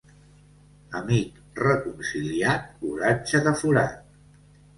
[0.99, 4.11] Amic reconciliat, oratge de forat.